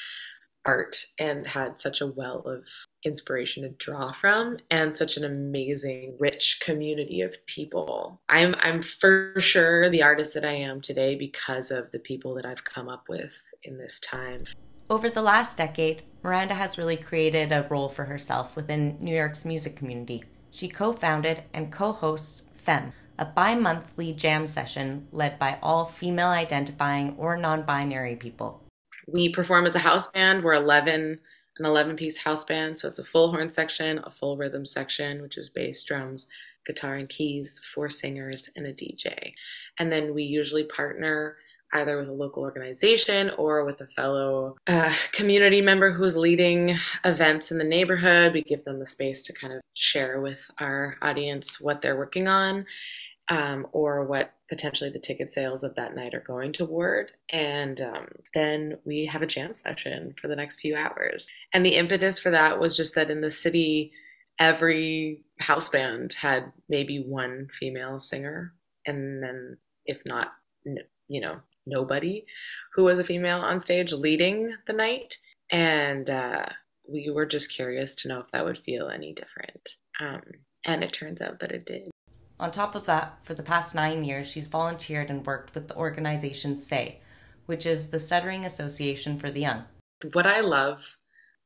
art 0.69 1.03
and 1.17 1.47
had 1.47 1.79
such 1.79 1.99
a 1.99 2.05
well 2.05 2.41
of 2.45 2.63
inspiration 3.03 3.63
to 3.63 3.69
draw 3.83 4.11
from 4.11 4.57
and 4.69 4.95
such 4.95 5.17
an 5.17 5.23
amazing 5.23 6.15
rich 6.19 6.59
community 6.63 7.21
of 7.21 7.33
people. 7.47 8.21
I'm 8.29 8.53
I'm 8.59 8.83
for 8.83 9.33
sure 9.39 9.89
the 9.89 10.03
artist 10.03 10.35
that 10.35 10.45
I 10.45 10.53
am 10.53 10.79
today 10.79 11.15
because 11.15 11.71
of 11.71 11.89
the 11.89 11.97
people 11.97 12.35
that 12.35 12.45
I've 12.45 12.63
come 12.63 12.87
up 12.87 13.05
with 13.09 13.33
in 13.63 13.79
this 13.79 13.99
time. 13.99 14.43
Over 14.91 15.09
the 15.09 15.23
last 15.23 15.57
decade, 15.57 16.03
Miranda 16.21 16.53
has 16.53 16.77
really 16.77 16.97
created 16.97 17.51
a 17.51 17.65
role 17.67 17.89
for 17.89 18.05
herself 18.05 18.55
within 18.55 18.97
New 18.99 19.15
York's 19.15 19.45
music 19.45 19.75
community. 19.75 20.23
She 20.51 20.67
co 20.67 20.93
founded 20.93 21.43
and 21.51 21.71
co 21.71 21.93
hosts 21.93 22.51
FEM, 22.57 22.93
a 23.17 23.25
bi 23.25 23.55
monthly 23.55 24.13
jam 24.13 24.45
session 24.45 25.07
led 25.11 25.39
by 25.39 25.57
all 25.63 25.85
female 25.85 26.29
identifying 26.29 27.15
or 27.17 27.37
non 27.37 27.63
binary 27.63 28.15
people. 28.15 28.61
We 29.11 29.29
perform 29.29 29.65
as 29.65 29.75
a 29.75 29.79
house 29.79 30.11
band. 30.11 30.43
We're 30.43 30.53
11, 30.53 31.19
an 31.57 31.65
11 31.65 31.95
piece 31.95 32.17
house 32.17 32.43
band. 32.43 32.79
So 32.79 32.87
it's 32.87 32.99
a 32.99 33.03
full 33.03 33.31
horn 33.31 33.49
section, 33.49 33.99
a 34.03 34.11
full 34.11 34.37
rhythm 34.37 34.65
section, 34.65 35.21
which 35.21 35.37
is 35.37 35.49
bass, 35.49 35.83
drums, 35.83 36.27
guitar, 36.65 36.95
and 36.95 37.09
keys, 37.09 37.61
four 37.73 37.89
singers, 37.89 38.49
and 38.55 38.65
a 38.67 38.73
DJ. 38.73 39.33
And 39.77 39.91
then 39.91 40.13
we 40.13 40.23
usually 40.23 40.63
partner 40.63 41.37
either 41.73 41.97
with 41.97 42.09
a 42.09 42.13
local 42.13 42.43
organization 42.43 43.29
or 43.37 43.63
with 43.63 43.79
a 43.81 43.87
fellow 43.87 44.55
uh, 44.67 44.93
community 45.11 45.61
member 45.61 45.93
who's 45.93 46.17
leading 46.17 46.75
events 47.05 47.51
in 47.51 47.57
the 47.57 47.63
neighborhood. 47.63 48.33
We 48.33 48.41
give 48.41 48.65
them 48.65 48.79
the 48.79 48.87
space 48.87 49.21
to 49.23 49.33
kind 49.33 49.53
of 49.53 49.61
share 49.73 50.19
with 50.19 50.49
our 50.59 50.97
audience 51.01 51.61
what 51.61 51.81
they're 51.81 51.97
working 51.97 52.27
on 52.27 52.65
um, 53.29 53.67
or 53.71 54.03
what 54.05 54.33
potentially 54.49 54.89
the 54.89 54.99
ticket 54.99 55.31
sales 55.31 55.63
of 55.63 55.75
that 55.75 55.95
night 55.95 56.13
are 56.13 56.23
going 56.25 56.51
toward. 56.51 57.11
And 57.31 57.79
um, 57.79 58.07
then 58.33 58.77
we 58.83 59.05
have 59.05 59.21
a 59.21 59.27
jam 59.27 59.53
session 59.53 60.15
for 60.19 60.27
the 60.27 60.35
next 60.35 60.59
few 60.59 60.75
hours. 60.75 61.27
And 61.53 61.65
the 61.65 61.75
impetus 61.75 62.19
for 62.19 62.31
that 62.31 62.59
was 62.59 62.75
just 62.75 62.95
that 62.95 63.11
in 63.11 63.21
the 63.21 63.31
city, 63.31 63.91
every 64.39 65.23
house 65.39 65.69
band 65.69 66.13
had 66.13 66.51
maybe 66.67 67.03
one 67.03 67.47
female 67.59 67.99
singer. 67.99 68.53
And 68.85 69.21
then, 69.21 69.57
if 69.85 69.99
not, 70.05 70.29
you 71.07 71.21
know, 71.21 71.39
nobody 71.65 72.25
who 72.73 72.83
was 72.83 72.99
a 72.99 73.03
female 73.03 73.39
on 73.39 73.61
stage 73.61 73.93
leading 73.93 74.55
the 74.65 74.73
night. 74.73 75.17
And 75.51 76.09
uh, 76.09 76.45
we 76.87 77.11
were 77.11 77.25
just 77.25 77.51
curious 77.51 77.95
to 77.95 78.07
know 78.07 78.19
if 78.19 78.31
that 78.31 78.45
would 78.45 78.59
feel 78.59 78.89
any 78.89 79.13
different. 79.13 79.69
Um, 79.99 80.21
and 80.65 80.83
it 80.83 80.93
turns 80.93 81.21
out 81.21 81.39
that 81.39 81.51
it 81.51 81.65
did. 81.65 81.89
On 82.39 82.51
top 82.51 82.73
of 82.73 82.85
that, 82.85 83.19
for 83.23 83.33
the 83.33 83.43
past 83.43 83.75
nine 83.75 84.03
years, 84.03 84.31
she's 84.31 84.47
volunteered 84.47 85.09
and 85.09 85.25
worked 85.25 85.53
with 85.53 85.67
the 85.67 85.75
organization 85.75 86.55
SAY, 86.55 87.01
which 87.47 87.65
is 87.65 87.91
the 87.91 87.99
Stuttering 87.99 88.45
Association 88.45 89.17
for 89.17 89.29
the 89.29 89.41
Young. 89.41 89.65
What 90.13 90.25
I 90.25 90.39
love 90.39 90.81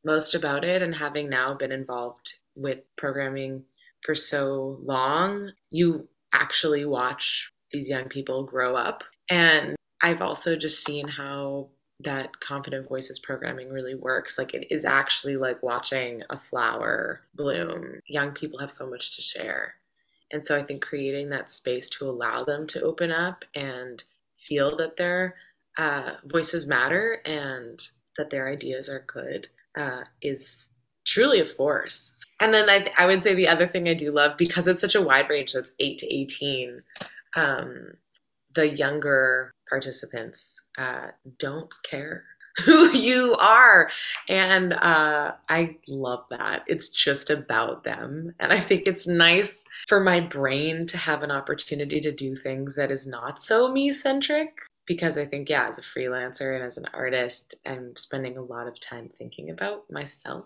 most 0.05 0.35
about 0.35 0.63
it, 0.63 0.81
and 0.81 0.93
having 0.93 1.29
now 1.29 1.53
been 1.55 1.71
involved 1.71 2.35
with 2.55 2.79
programming 2.97 3.63
for 4.05 4.13
so 4.13 4.77
long, 4.83 5.51
you 5.71 6.07
actually 6.33 6.85
watch 6.85 7.51
these 7.71 7.89
young 7.89 8.09
people 8.09 8.43
grow 8.43 8.75
up. 8.75 9.03
And 9.29 9.75
I've 10.01 10.21
also 10.21 10.55
just 10.55 10.85
seen 10.85 11.07
how 11.07 11.69
that 12.01 12.39
confident 12.41 12.89
voices 12.89 13.17
programming 13.19 13.69
really 13.69 13.95
works. 13.95 14.37
Like 14.37 14.53
it 14.53 14.67
is 14.69 14.83
actually 14.83 15.37
like 15.37 15.63
watching 15.63 16.21
a 16.29 16.39
flower 16.39 17.21
bloom. 17.33 17.99
Young 18.07 18.31
people 18.31 18.59
have 18.59 18.71
so 18.71 18.87
much 18.87 19.15
to 19.15 19.21
share. 19.21 19.75
And 20.33 20.45
so 20.45 20.57
I 20.57 20.63
think 20.63 20.81
creating 20.81 21.29
that 21.29 21.51
space 21.51 21.87
to 21.89 22.09
allow 22.09 22.43
them 22.43 22.65
to 22.67 22.81
open 22.81 23.11
up 23.11 23.45
and 23.55 24.03
feel 24.39 24.75
that 24.77 24.97
their 24.97 25.35
uh, 25.77 26.13
voices 26.25 26.67
matter 26.67 27.21
and 27.23 27.79
that 28.17 28.31
their 28.31 28.49
ideas 28.49 28.89
are 28.89 29.05
good 29.07 29.47
uh, 29.77 30.01
is 30.21 30.71
truly 31.05 31.39
a 31.39 31.45
force. 31.45 32.25
And 32.39 32.53
then 32.53 32.69
I, 32.69 32.91
I 32.97 33.05
would 33.05 33.21
say 33.21 33.35
the 33.35 33.47
other 33.47 33.67
thing 33.67 33.87
I 33.87 33.93
do 33.93 34.11
love 34.11 34.37
because 34.37 34.67
it's 34.67 34.81
such 34.81 34.95
a 34.95 35.01
wide 35.01 35.29
range, 35.29 35.53
that's 35.53 35.73
eight 35.79 35.99
to 35.99 36.11
18. 36.11 36.81
Um, 37.35 37.93
the 38.55 38.69
younger 38.69 39.51
participants 39.69 40.65
uh, 40.77 41.07
don't 41.39 41.69
care 41.89 42.23
who 42.65 42.91
you 42.91 43.35
are. 43.35 43.89
And 44.29 44.73
uh, 44.73 45.33
I 45.49 45.77
love 45.87 46.25
that. 46.29 46.63
It's 46.67 46.89
just 46.89 47.29
about 47.29 47.83
them. 47.83 48.33
And 48.39 48.53
I 48.53 48.59
think 48.59 48.83
it's 48.85 49.07
nice 49.07 49.63
for 49.87 49.99
my 49.99 50.19
brain 50.19 50.85
to 50.87 50.97
have 50.97 51.23
an 51.23 51.31
opportunity 51.31 51.99
to 52.01 52.11
do 52.11 52.35
things 52.35 52.75
that 52.75 52.91
is 52.91 53.07
not 53.07 53.41
so 53.41 53.71
me 53.71 53.91
centric. 53.91 54.49
Because 54.85 55.17
I 55.17 55.25
think, 55.25 55.49
yeah, 55.49 55.69
as 55.69 55.77
a 55.77 55.81
freelancer 55.81 56.55
and 56.55 56.63
as 56.63 56.77
an 56.77 56.87
artist, 56.93 57.55
I'm 57.65 57.95
spending 57.95 58.37
a 58.37 58.43
lot 58.43 58.67
of 58.67 58.79
time 58.81 59.09
thinking 59.17 59.49
about 59.49 59.89
myself 59.89 60.45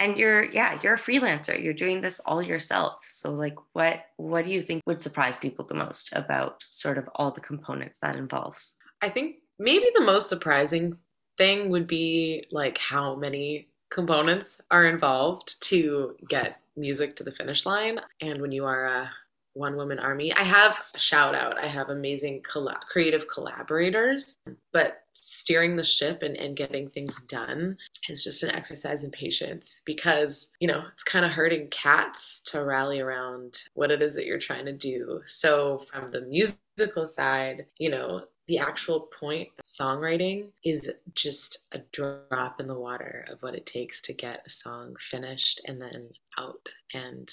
and 0.00 0.16
you're 0.16 0.44
yeah 0.44 0.78
you're 0.82 0.94
a 0.94 0.98
freelancer 0.98 1.60
you're 1.62 1.72
doing 1.72 2.00
this 2.00 2.20
all 2.20 2.42
yourself 2.42 2.98
so 3.06 3.32
like 3.32 3.54
what 3.72 4.06
what 4.16 4.44
do 4.44 4.50
you 4.50 4.62
think 4.62 4.82
would 4.86 5.00
surprise 5.00 5.36
people 5.36 5.64
the 5.64 5.74
most 5.74 6.12
about 6.14 6.64
sort 6.66 6.98
of 6.98 7.08
all 7.14 7.30
the 7.30 7.40
components 7.40 8.00
that 8.00 8.16
involves 8.16 8.76
i 9.02 9.08
think 9.08 9.36
maybe 9.58 9.86
the 9.94 10.00
most 10.00 10.28
surprising 10.28 10.96
thing 11.38 11.70
would 11.70 11.86
be 11.86 12.46
like 12.50 12.78
how 12.78 13.14
many 13.14 13.68
components 13.90 14.60
are 14.70 14.86
involved 14.86 15.60
to 15.62 16.16
get 16.28 16.60
music 16.76 17.14
to 17.16 17.22
the 17.24 17.32
finish 17.32 17.66
line. 17.66 18.00
And 18.20 18.40
when 18.40 18.52
you 18.52 18.64
are 18.64 18.86
a 18.86 19.10
one 19.54 19.76
woman 19.76 19.98
army 20.00 20.32
i 20.34 20.42
have 20.42 20.84
a 20.94 20.98
shout 20.98 21.34
out. 21.34 21.56
I 21.56 21.68
have 21.68 21.88
amazing 21.88 22.42
creative 22.42 23.26
collaborators 23.28 24.38
but 24.72 25.04
steering 25.14 25.76
the 25.76 25.84
ship 25.84 26.22
and, 26.22 26.36
and 26.36 26.56
getting 26.56 26.90
things 26.90 27.22
done 27.22 27.76
is 28.08 28.24
just 28.24 28.42
an 28.42 28.50
exercise 28.50 29.04
in 29.04 29.12
patience 29.12 29.80
because 29.84 30.50
you 30.58 30.66
know 30.66 30.82
it's 30.92 31.04
kind 31.04 31.24
of 31.24 31.30
hurting 31.30 31.68
cats 31.68 32.40
to 32.46 32.64
rally 32.64 33.00
around 33.00 33.62
what 33.74 33.92
it 33.92 34.02
is 34.02 34.14
that 34.14 34.26
you're 34.26 34.38
trying 34.38 34.66
to 34.66 34.72
do. 34.72 35.20
So 35.24 35.84
from 35.90 36.08
the 36.08 36.22
musical 36.22 37.06
side 37.06 37.66
you 37.78 37.90
know 37.90 38.24
the 38.46 38.58
actual 38.58 39.08
point 39.18 39.48
of 39.58 39.64
songwriting 39.64 40.50
is 40.64 40.90
just 41.14 41.66
a 41.72 41.78
drop 41.92 42.60
in 42.60 42.66
the 42.66 42.78
water 42.78 43.26
of 43.30 43.42
what 43.42 43.54
it 43.54 43.66
takes 43.66 44.02
to 44.02 44.12
get 44.12 44.42
a 44.46 44.50
song 44.50 44.94
finished 45.10 45.60
and 45.66 45.80
then 45.80 46.10
out 46.38 46.68
and 46.92 47.30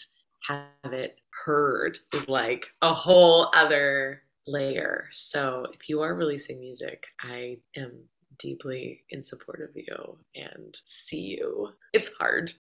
have 0.47 0.93
it 0.93 1.19
heard 1.45 1.97
is 2.13 2.27
like 2.27 2.67
a 2.81 2.93
whole 2.93 3.51
other 3.55 4.23
layer. 4.47 5.09
So 5.13 5.67
if 5.73 5.89
you 5.89 6.01
are 6.01 6.15
releasing 6.15 6.59
music, 6.59 7.07
I 7.19 7.57
am 7.75 7.91
deeply 8.39 9.03
in 9.09 9.23
support 9.23 9.61
of 9.61 9.69
you 9.75 10.17
and 10.35 10.79
see 10.85 11.37
you. 11.39 11.69
It's 11.93 12.11
hard. 12.17 12.53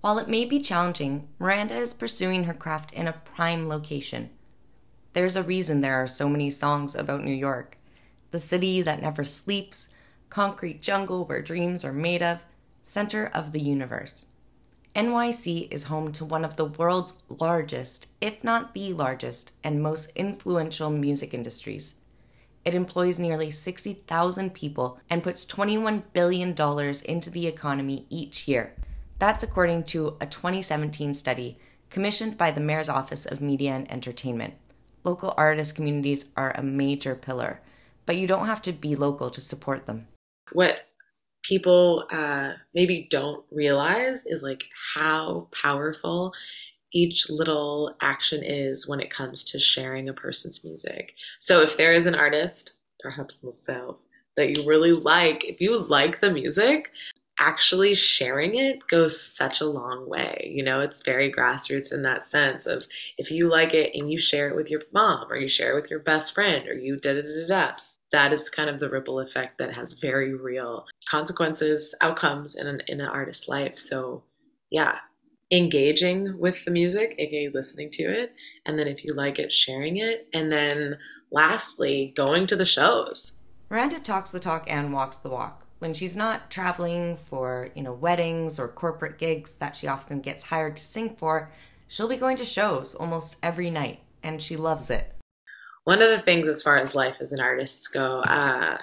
While 0.00 0.18
it 0.18 0.28
may 0.28 0.46
be 0.46 0.60
challenging, 0.60 1.28
Miranda 1.38 1.76
is 1.76 1.92
pursuing 1.92 2.44
her 2.44 2.54
craft 2.54 2.92
in 2.92 3.06
a 3.06 3.12
prime 3.12 3.68
location. 3.68 4.30
There's 5.12 5.36
a 5.36 5.42
reason 5.42 5.80
there 5.80 5.96
are 5.96 6.06
so 6.06 6.28
many 6.28 6.50
songs 6.50 6.94
about 6.94 7.24
New 7.24 7.34
York 7.34 7.76
the 8.30 8.38
city 8.38 8.80
that 8.80 9.02
never 9.02 9.24
sleeps, 9.24 9.92
concrete 10.28 10.80
jungle 10.80 11.24
where 11.24 11.42
dreams 11.42 11.84
are 11.84 11.92
made 11.92 12.22
of, 12.22 12.44
center 12.82 13.26
of 13.26 13.50
the 13.50 13.60
universe. 13.60 14.26
NYC 14.94 15.68
is 15.70 15.84
home 15.84 16.12
to 16.12 16.24
one 16.24 16.44
of 16.44 16.56
the 16.56 16.64
world's 16.64 17.22
largest, 17.28 18.08
if 18.20 18.42
not 18.42 18.74
the 18.74 18.92
largest, 18.92 19.52
and 19.62 19.82
most 19.82 20.14
influential 20.16 20.90
music 20.90 21.32
industries. 21.32 22.00
It 22.64 22.74
employs 22.74 23.18
nearly 23.18 23.50
60,000 23.50 24.54
people 24.54 25.00
and 25.08 25.22
puts 25.22 25.46
$21 25.46 26.02
billion 26.12 26.50
into 26.50 27.30
the 27.30 27.46
economy 27.46 28.06
each 28.10 28.46
year. 28.46 28.74
That's 29.18 29.42
according 29.42 29.84
to 29.84 30.16
a 30.20 30.26
2017 30.26 31.14
study 31.14 31.58
commissioned 31.88 32.36
by 32.36 32.50
the 32.50 32.60
Mayor's 32.60 32.88
Office 32.88 33.26
of 33.26 33.40
Media 33.40 33.72
and 33.72 33.90
Entertainment. 33.90 34.54
Local 35.04 35.32
artist 35.36 35.76
communities 35.76 36.26
are 36.36 36.52
a 36.52 36.62
major 36.62 37.14
pillar, 37.14 37.60
but 38.06 38.16
you 38.16 38.26
don't 38.26 38.46
have 38.46 38.62
to 38.62 38.72
be 38.72 38.94
local 38.96 39.30
to 39.30 39.40
support 39.40 39.86
them. 39.86 40.08
What 40.52 40.86
people 41.42 42.06
uh, 42.10 42.52
maybe 42.74 43.08
don't 43.10 43.44
realize 43.50 44.26
is 44.26 44.42
like 44.42 44.64
how 44.94 45.48
powerful 45.52 46.32
each 46.92 47.30
little 47.30 47.94
action 48.00 48.42
is 48.42 48.88
when 48.88 49.00
it 49.00 49.10
comes 49.10 49.44
to 49.44 49.58
sharing 49.58 50.08
a 50.08 50.12
person's 50.12 50.64
music. 50.64 51.14
So 51.38 51.62
if 51.62 51.76
there 51.76 51.92
is 51.92 52.06
an 52.06 52.14
artist, 52.14 52.74
perhaps 52.98 53.42
myself, 53.42 53.96
that 54.36 54.56
you 54.56 54.66
really 54.66 54.92
like, 54.92 55.44
if 55.44 55.60
you 55.60 55.78
like 55.78 56.20
the 56.20 56.30
music, 56.30 56.90
actually 57.40 57.94
sharing 57.94 58.54
it 58.54 58.86
goes 58.86 59.20
such 59.20 59.60
a 59.60 59.66
long 59.66 60.08
way. 60.08 60.52
You 60.54 60.62
know, 60.62 60.80
it's 60.80 61.02
very 61.02 61.32
grassroots 61.32 61.92
in 61.92 62.02
that 62.02 62.26
sense 62.26 62.66
of 62.66 62.84
if 63.18 63.30
you 63.30 63.48
like 63.48 63.74
it 63.74 63.92
and 63.94 64.12
you 64.12 64.18
share 64.18 64.48
it 64.48 64.54
with 64.54 64.70
your 64.70 64.82
mom 64.92 65.26
or 65.30 65.36
you 65.36 65.48
share 65.48 65.72
it 65.72 65.80
with 65.80 65.90
your 65.90 66.00
best 66.00 66.34
friend 66.34 66.68
or 66.68 66.74
you 66.74 66.96
da 66.96 67.14
da 67.14 67.22
da 67.22 67.46
da 67.46 67.72
that 68.12 68.32
is 68.32 68.48
kind 68.48 68.68
of 68.68 68.80
the 68.80 68.90
ripple 68.90 69.20
effect 69.20 69.58
that 69.58 69.72
has 69.74 69.92
very 69.92 70.34
real 70.34 70.86
consequences, 71.08 71.94
outcomes 72.00 72.54
in 72.54 72.66
an 72.66 72.82
in 72.88 73.00
an 73.00 73.08
artist's 73.08 73.48
life. 73.48 73.78
So 73.78 74.24
yeah, 74.70 74.98
engaging 75.50 76.38
with 76.38 76.64
the 76.64 76.70
music, 76.70 77.14
aka 77.18 77.50
listening 77.54 77.90
to 77.92 78.02
it, 78.02 78.32
and 78.66 78.78
then 78.78 78.86
if 78.88 79.04
you 79.04 79.14
like 79.14 79.38
it, 79.38 79.52
sharing 79.52 79.98
it, 79.98 80.28
and 80.34 80.50
then 80.50 80.98
lastly, 81.30 82.12
going 82.16 82.46
to 82.46 82.56
the 82.56 82.64
shows. 82.64 83.36
Miranda 83.70 84.00
talks 84.00 84.30
the 84.30 84.40
talk 84.40 84.64
and 84.68 84.92
walks 84.92 85.16
the 85.16 85.30
walk. 85.30 85.64
When 85.80 85.94
she's 85.94 86.14
not 86.14 86.50
traveling 86.50 87.16
for, 87.16 87.70
you 87.74 87.82
know, 87.82 87.94
weddings 87.94 88.60
or 88.60 88.68
corporate 88.68 89.16
gigs 89.16 89.54
that 89.56 89.74
she 89.74 89.88
often 89.88 90.20
gets 90.20 90.44
hired 90.44 90.76
to 90.76 90.82
sing 90.82 91.16
for, 91.16 91.50
she'll 91.88 92.06
be 92.06 92.18
going 92.18 92.36
to 92.36 92.44
shows 92.44 92.94
almost 92.94 93.38
every 93.42 93.70
night, 93.70 94.00
and 94.22 94.42
she 94.42 94.56
loves 94.56 94.90
it. 94.90 95.16
One 95.84 96.02
of 96.02 96.10
the 96.10 96.20
things, 96.20 96.48
as 96.48 96.62
far 96.62 96.76
as 96.76 96.94
life 96.94 97.16
as 97.20 97.32
an 97.32 97.40
artist 97.40 97.94
go, 97.94 98.20
uh, 98.20 98.76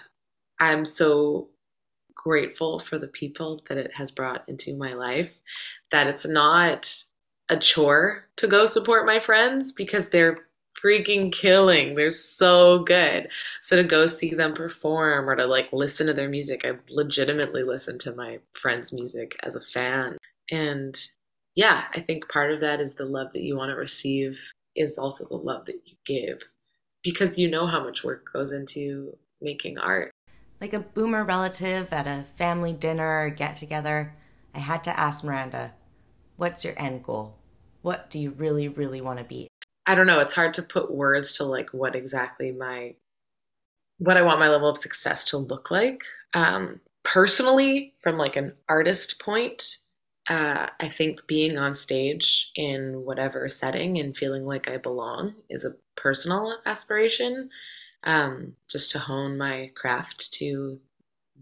I'm 0.60 0.88
so 0.88 1.50
grateful 2.16 2.80
for 2.80 2.98
the 2.98 3.08
people 3.08 3.62
that 3.70 3.78
it 3.78 3.94
has 3.94 4.10
brought 4.10 4.44
into 4.50 4.76
my 4.76 4.94
life. 4.94 5.38
That 5.92 6.08
it's 6.08 6.28
not 6.28 6.92
a 7.50 7.58
chore 7.58 8.26
to 8.38 8.48
go 8.48 8.66
support 8.66 9.06
my 9.06 9.20
friends 9.20 9.72
because 9.72 10.10
they're 10.10 10.48
freaking 10.82 11.32
killing. 11.32 11.96
They're 11.96 12.12
so 12.12 12.84
good. 12.84 13.30
So 13.62 13.76
to 13.76 13.84
go 13.84 14.08
see 14.08 14.34
them 14.34 14.54
perform 14.54 15.30
or 15.30 15.36
to 15.36 15.46
like 15.46 15.70
listen 15.72 16.08
to 16.08 16.14
their 16.14 16.30
music, 16.30 16.62
I 16.66 16.74
legitimately 16.90 17.64
listen 17.64 17.98
to 18.00 18.16
my 18.16 18.40
friends' 18.60 18.94
music 18.94 19.38
as 19.44 19.56
a 19.56 19.62
fan. 19.62 20.18
And 20.52 21.00
yeah, 21.56 21.86
I 21.94 22.02
think 22.02 22.30
part 22.30 22.52
of 22.52 22.62
that 22.62 22.80
is 22.80 22.96
the 22.96 23.06
love 23.06 23.34
that 23.34 23.44
you 23.44 23.58
want 23.58 23.70
to 23.70 23.76
receive 23.76 24.52
is 24.76 24.98
also 24.98 25.26
the 25.26 25.36
love 25.36 25.66
that 25.66 25.82
you 25.86 25.96
give 26.06 26.44
because 27.04 27.38
you 27.40 27.50
know 27.50 27.66
how 27.66 27.84
much 27.84 28.04
work 28.04 28.32
goes 28.32 28.52
into 28.52 29.16
making 29.42 29.78
art. 29.78 30.12
Like 30.62 30.74
a 30.74 30.80
boomer 30.80 31.24
relative 31.24 31.94
at 31.94 32.08
a 32.08 32.24
family 32.24 32.74
dinner 32.74 33.26
or 33.26 33.30
get 33.30 33.56
together, 33.56 34.16
I 34.54 34.60
had 34.60 34.84
to 34.86 35.00
ask 35.00 35.24
Miranda, 35.24 35.74
What's 36.36 36.64
your 36.64 36.76
end 36.78 37.04
goal? 37.04 37.36
What 37.82 38.12
do 38.12 38.20
you 38.20 38.30
really, 38.30 38.68
really 38.68 39.02
want 39.02 39.18
to 39.18 39.26
be? 39.26 39.48
I 39.88 39.96
don't 39.96 40.08
know, 40.08 40.20
it's 40.20 40.36
hard 40.36 40.54
to 40.56 40.62
put 40.62 40.94
words 40.94 41.38
to 41.38 41.46
like 41.46 41.70
what 41.72 41.96
exactly 41.96 42.52
my 42.52 42.96
what 44.00 44.18
I 44.18 44.22
want 44.22 44.40
my 44.40 44.50
level 44.50 44.70
of 44.70 44.78
success 44.78 45.24
to 45.26 45.38
look 45.38 45.72
like. 45.72 46.04
Um, 46.34 46.80
personally, 47.04 47.94
from 48.04 48.18
like 48.18 48.36
an 48.36 48.54
artist 48.70 49.20
point, 49.20 49.78
uh, 50.30 50.68
I 50.80 50.90
think 50.90 51.26
being 51.26 51.58
on 51.58 51.74
stage 51.74 52.52
in 52.56 53.06
whatever 53.06 53.50
setting 53.50 53.98
and 54.00 54.16
feeling 54.16 54.46
like 54.46 54.70
I 54.70 54.78
belong 54.78 55.34
is 55.50 55.66
a 55.66 55.76
personal 55.96 56.58
aspiration. 56.66 57.50
Um, 58.04 58.54
just 58.70 58.92
to 58.92 59.00
hone 59.00 59.38
my 59.38 59.72
craft 59.74 60.34
to 60.34 60.80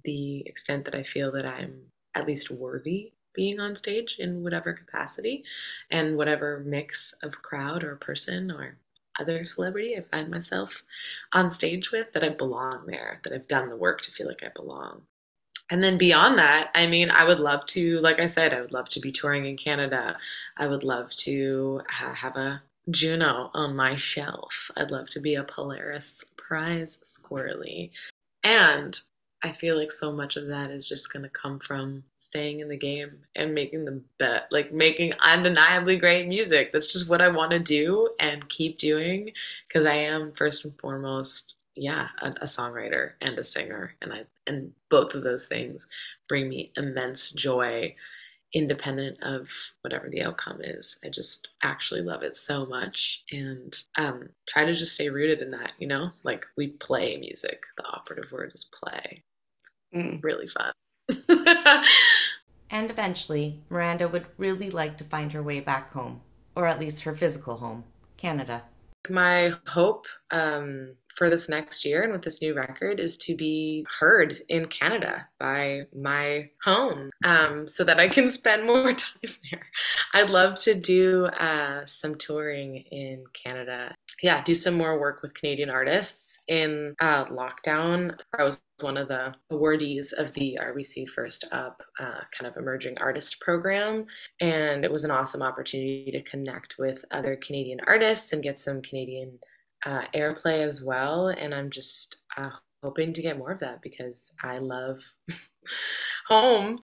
the 0.04 0.48
extent 0.48 0.86
that 0.86 0.96
I 0.96 1.04
feel 1.04 1.32
that 1.34 1.46
I'm 1.46 1.82
at 2.14 2.28
least 2.28 2.52
worthy 2.52 3.12
being 3.36 3.60
on 3.60 3.76
stage 3.76 4.18
in 4.20 4.44
whatever 4.44 4.74
capacity 4.74 5.44
and 5.92 6.18
whatever 6.18 6.64
mix 6.66 7.14
of 7.24 7.42
crowd 7.42 7.84
or 7.84 7.96
person 7.98 8.52
or 8.52 8.78
other 9.20 9.46
celebrity 9.46 9.96
I 9.98 10.02
find 10.02 10.30
myself 10.30 10.84
on 11.34 11.50
stage 11.50 11.92
with, 11.92 12.12
that 12.14 12.24
I 12.24 12.30
belong 12.30 12.86
there, 12.86 13.20
that 13.24 13.34
I've 13.34 13.48
done 13.48 13.70
the 13.70 13.78
work 13.78 14.02
to 14.02 14.12
feel 14.12 14.28
like 14.28 14.44
I 14.44 14.50
belong. 14.56 15.02
And 15.72 15.84
then 15.84 15.98
beyond 15.98 16.38
that, 16.38 16.70
I 16.76 16.86
mean, 16.86 17.10
I 17.10 17.24
would 17.24 17.40
love 17.40 17.66
to, 17.68 18.00
like 18.00 18.20
I 18.20 18.28
said, 18.28 18.54
I 18.54 18.62
would 18.62 18.72
love 18.72 18.90
to 18.90 19.00
be 19.00 19.12
touring 19.12 19.46
in 19.46 19.58
Canada. 19.58 20.18
I 20.58 20.68
would 20.68 20.84
love 20.84 21.10
to 21.18 21.82
ha- 21.90 22.14
have 22.14 22.36
a 22.36 22.62
Juno 22.92 23.50
on 23.54 23.76
my 23.76 23.96
shelf. 23.96 24.70
I'd 24.78 24.92
love 24.92 25.10
to 25.10 25.20
be 25.20 25.36
a 25.36 25.44
Polaris 25.44 26.24
Prize 26.38 27.00
squirrely. 27.04 27.90
And 28.44 29.00
I 29.46 29.52
feel 29.52 29.78
like 29.78 29.92
so 29.92 30.12
much 30.12 30.38
of 30.38 30.48
that 30.48 30.72
is 30.72 30.88
just 30.88 31.14
going 31.14 31.22
to 31.22 31.30
come 31.30 31.60
from 31.60 32.04
staying 32.18 32.62
in 32.62 32.68
the 32.68 32.76
game 32.76 33.20
and 33.36 33.54
making 33.54 33.86
the 33.86 34.02
bet, 34.18 34.48
like 34.50 34.74
making 34.74 35.14
undeniably 35.20 35.98
great 35.98 36.28
music. 36.28 36.74
That's 36.74 36.92
just 36.92 37.08
what 37.08 37.22
I 37.22 37.28
want 37.28 37.52
to 37.52 37.60
do 37.60 38.10
and 38.20 38.50
keep 38.50 38.80
doing 38.80 39.30
because 39.68 39.86
I 39.86 39.98
am 39.98 40.34
first 40.36 40.66
and 40.66 40.74
foremost, 40.80 41.58
yeah, 41.76 42.08
a, 42.24 42.30
a 42.42 42.46
songwriter 42.46 43.12
and 43.22 43.38
a 43.38 43.44
singer, 43.44 43.94
and 44.02 44.14
I 44.14 44.26
and 44.48 44.72
both 44.90 45.14
of 45.14 45.22
those 45.22 45.46
things 45.46 45.86
bring 46.28 46.50
me 46.50 46.72
immense 46.76 47.30
joy, 47.30 47.94
independent 48.52 49.22
of 49.22 49.48
whatever 49.82 50.10
the 50.10 50.26
outcome 50.26 50.62
is. 50.64 50.98
I 51.06 51.10
just 51.10 51.50
actually 51.62 52.02
love 52.02 52.24
it 52.24 52.36
so 52.36 52.66
much 52.66 53.22
and 53.32 53.80
um, 53.96 54.28
try 54.50 54.66
to 54.66 54.74
just 54.74 54.96
stay 54.96 55.10
rooted 55.10 55.44
in 55.44 55.52
that. 55.52 55.74
You 55.78 55.86
know, 55.86 56.10
like 56.24 56.48
we 56.58 56.70
play 56.70 57.18
music. 57.18 57.62
The 57.78 57.86
operative 57.86 58.32
word 58.32 58.52
is 58.56 58.64
play 58.64 59.22
Mm. 59.96 60.24
really 60.24 60.48
fun. 60.48 60.74
And 62.70 62.90
eventually, 62.90 63.62
Miranda 63.70 64.08
would 64.08 64.26
really 64.38 64.70
like 64.70 64.98
to 64.98 65.04
find 65.04 65.32
her 65.34 65.44
way 65.44 65.60
back 65.60 65.92
home, 65.94 66.22
or 66.56 66.68
at 66.68 66.80
least 66.80 67.04
her 67.04 67.16
physical 67.16 67.58
home, 67.58 67.84
Canada. 68.18 68.64
My 69.10 69.54
hope 69.68 70.08
um, 70.32 70.96
for 71.16 71.30
this 71.30 71.48
next 71.48 71.86
year 71.86 72.04
and 72.04 72.12
with 72.12 72.24
this 72.24 72.42
new 72.42 72.54
record 72.54 73.00
is 73.00 73.18
to 73.18 73.36
be 73.36 73.86
heard 74.00 74.42
in 74.50 74.66
Canada 74.66 75.28
by 75.40 75.84
my 75.96 76.50
home 76.64 77.12
um, 77.24 77.68
so 77.68 77.84
that 77.84 78.00
I 78.00 78.10
can 78.10 78.30
spend 78.40 78.66
more 78.66 78.94
time 78.94 79.32
there. 79.52 79.66
I'd 80.14 80.32
love 80.32 80.60
to 80.62 80.74
do 80.74 81.26
uh, 81.26 81.86
some 81.86 82.16
touring 82.16 82.78
in 82.92 83.24
Canada. 83.34 83.94
Yeah, 84.24 84.44
do 84.44 84.56
some 84.56 84.76
more 84.76 85.00
work 85.00 85.22
with 85.22 85.34
Canadian 85.34 85.70
artists. 85.70 86.40
In 86.48 86.96
uh, 87.02 87.26
lockdown, 87.26 88.18
I 88.38 88.44
was 88.44 88.62
one 88.80 88.98
of 88.98 89.08
the 89.08 89.34
awardees 89.52 90.14
of 90.14 90.34
the 90.34 90.58
RBC 90.62 91.10
First 91.10 91.46
Up 91.52 91.82
uh, 92.00 92.22
kind 92.38 92.50
of 92.50 92.56
emerging 92.58 92.98
artist 93.00 93.42
program. 93.42 94.06
And 94.40 94.86
it 94.86 94.92
was 94.92 95.04
an 95.04 95.12
awesome 95.12 95.42
opportunity 95.42 96.12
to 96.12 96.22
connect 96.24 96.76
with 96.80 97.04
other 97.12 97.36
Canadian 97.36 97.80
artists 97.88 98.32
and 98.34 98.42
get 98.42 98.60
some 98.60 98.82
Canadian 98.82 99.38
uh, 99.86 100.04
airplay 100.14 100.66
as 100.66 100.84
well. 100.84 101.28
And 101.28 101.54
I'm 101.54 101.70
just 101.70 102.22
uh, 102.38 102.52
hoping 102.84 103.14
to 103.14 103.22
get 103.22 103.38
more 103.38 103.52
of 103.52 103.60
that 103.60 103.82
because 103.82 104.34
I 104.44 104.60
love 104.60 105.02
home. 106.28 106.80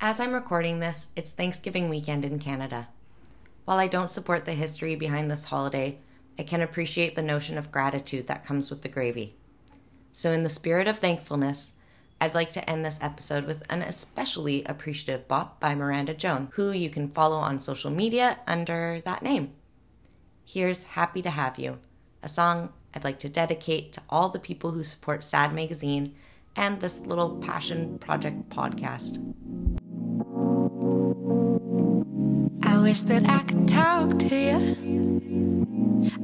As 0.00 0.18
I'm 0.18 0.32
recording 0.32 0.80
this, 0.80 1.08
it's 1.14 1.32
Thanksgiving 1.32 1.88
weekend 1.88 2.24
in 2.24 2.38
Canada. 2.38 2.88
While 3.66 3.78
I 3.78 3.86
don't 3.86 4.10
support 4.10 4.46
the 4.46 4.54
history 4.54 4.96
behind 4.96 5.30
this 5.30 5.44
holiday, 5.44 5.98
I 6.40 6.42
can 6.42 6.62
appreciate 6.62 7.16
the 7.16 7.22
notion 7.22 7.58
of 7.58 7.70
gratitude 7.70 8.26
that 8.28 8.46
comes 8.46 8.70
with 8.70 8.80
the 8.80 8.88
gravy. 8.88 9.34
So, 10.10 10.32
in 10.32 10.42
the 10.42 10.48
spirit 10.48 10.88
of 10.88 10.98
thankfulness, 10.98 11.74
I'd 12.18 12.34
like 12.34 12.50
to 12.52 12.68
end 12.68 12.82
this 12.82 12.98
episode 13.02 13.44
with 13.44 13.62
an 13.70 13.82
especially 13.82 14.64
appreciative 14.64 15.28
bop 15.28 15.60
by 15.60 15.74
Miranda 15.74 16.14
Joan, 16.14 16.48
who 16.54 16.70
you 16.70 16.88
can 16.88 17.10
follow 17.10 17.36
on 17.36 17.58
social 17.58 17.90
media 17.90 18.38
under 18.46 19.02
that 19.04 19.22
name. 19.22 19.52
Here's 20.42 20.84
Happy 20.84 21.20
to 21.20 21.28
Have 21.28 21.58
You, 21.58 21.78
a 22.22 22.28
song 22.28 22.72
I'd 22.94 23.04
like 23.04 23.18
to 23.18 23.28
dedicate 23.28 23.92
to 23.92 24.02
all 24.08 24.30
the 24.30 24.38
people 24.38 24.70
who 24.70 24.82
support 24.82 25.22
Sad 25.22 25.52
Magazine 25.52 26.14
and 26.56 26.80
this 26.80 27.00
little 27.00 27.36
passion 27.36 27.98
project 27.98 28.48
podcast. 28.48 29.18
I 32.62 32.80
wish 32.80 33.02
that 33.02 33.28
I 33.28 33.42
could 33.42 33.68
talk 33.68 34.18
to 34.20 34.34
you. 34.34 35.19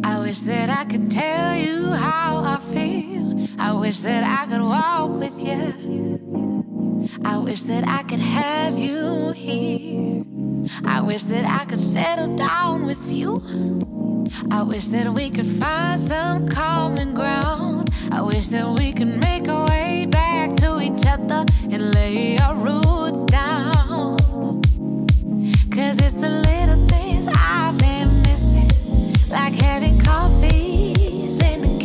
I 0.03 0.19
wish 0.21 0.41
that 0.41 0.71
I 0.71 0.85
could 0.85 1.11
tell 1.11 1.57
you 1.57 1.93
how 1.93 2.43
I 2.45 2.59
feel. 2.73 3.49
I 3.59 3.73
wish 3.73 4.01
that 4.01 4.25
I 4.25 4.47
could 4.51 4.63
walk 4.63 5.11
with 5.11 5.39
you. 5.41 7.09
I 7.25 7.37
wish 7.39 7.63
that 7.63 7.87
I 7.87 8.03
could 8.05 8.21
have 8.21 8.79
you 8.79 9.33
here. 9.33 10.25
I 10.85 11.01
wish 11.01 11.25
that 11.25 11.45
I 11.45 11.65
could 11.65 11.81
settle 11.81 12.37
down 12.37 12.87
with 12.87 13.13
you. 13.13 13.43
I 14.51 14.63
wish 14.63 14.87
that 14.89 15.13
we 15.13 15.31
could 15.31 15.47
find 15.47 16.01
some 16.01 16.49
common 16.49 17.15
ground. 17.15 17.91
I 18.11 18.23
wish 18.23 18.49
that 18.49 18.69
we 18.69 18.93
could 18.93 19.15
make 19.21 19.49
our 19.49 19.69
way 19.69 20.07
back 20.07 20.57
to 20.57 20.81
each 20.81 21.07
other 21.07 21.45
and 21.71 21.95
lay 21.95 22.39
our 22.39 22.55
roots 22.55 22.86
coffees 31.39 31.76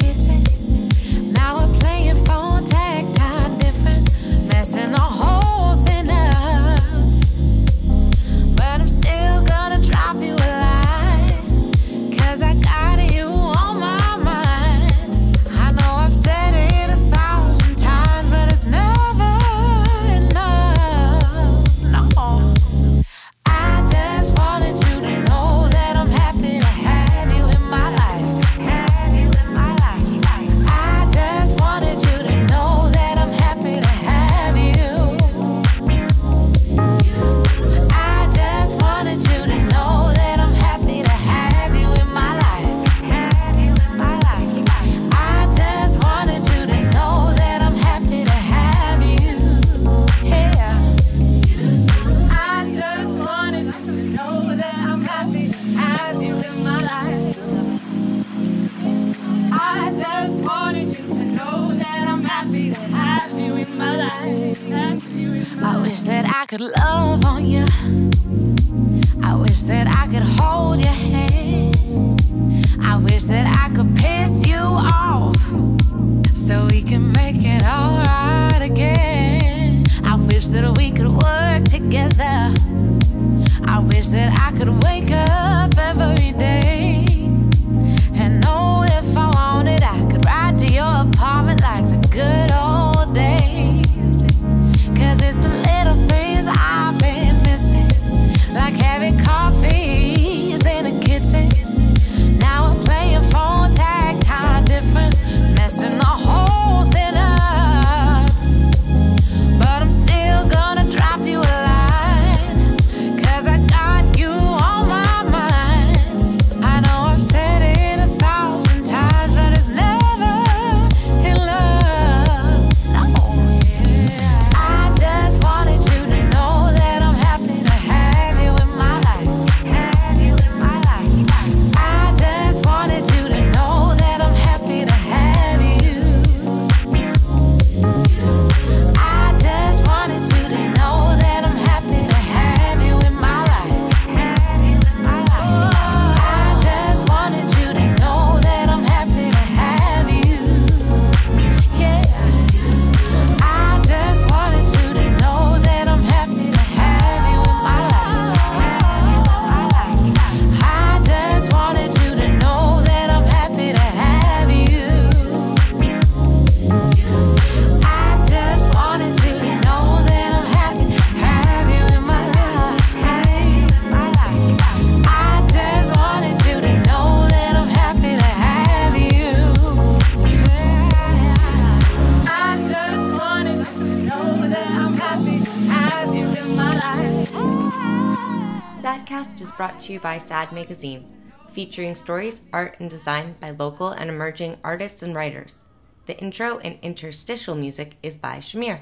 by 190.01 190.17
SAD 190.17 190.51
Magazine, 190.51 191.31
featuring 191.51 191.95
stories, 191.95 192.49
art, 192.51 192.77
and 192.79 192.89
design 192.89 193.35
by 193.39 193.51
local 193.51 193.89
and 193.89 194.09
emerging 194.09 194.57
artists 194.63 195.03
and 195.03 195.15
writers. 195.15 195.63
The 196.05 196.17
intro 196.19 196.57
and 196.59 196.79
interstitial 196.81 197.55
music 197.55 197.97
is 198.01 198.17
by 198.17 198.37
Shamir. 198.37 198.81